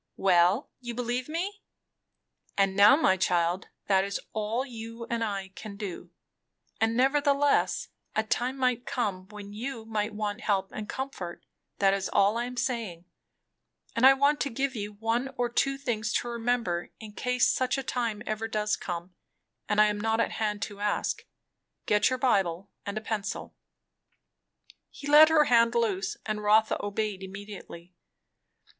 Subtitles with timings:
[0.17, 1.61] "Well, you believe me?
[2.57, 6.09] And now, my child, that is all you and I can do.
[6.79, 11.45] And nevertheless, a time might come when you might want help and comfort,
[11.77, 13.05] that is all I am saying;
[13.95, 17.77] and I want to give you one or two things to remember in case such
[17.77, 19.13] a time ever does come,
[19.69, 21.27] and I am not at hand to ask.
[21.85, 23.55] Get your Bible, and a pencil."
[24.89, 27.93] He let her hand loose, and Rotha obeyed immediately.